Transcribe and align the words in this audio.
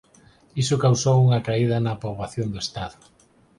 Iso 0.61 0.81
causou 0.85 1.15
unha 1.25 1.43
caída 1.47 1.77
na 1.79 1.99
poboación 2.01 2.47
do 2.51 2.59
estado. 2.65 2.97